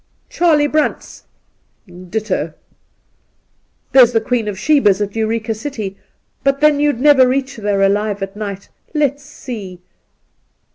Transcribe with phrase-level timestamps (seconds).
[0.31, 1.25] Charlie Brandt's—
[2.09, 2.53] ditto!
[3.91, 5.95] There's the Queen of Sheba's at Eureka City;
[6.43, 8.69] but, then, you'd never reach there alive— at night.
[8.95, 9.79] Let's see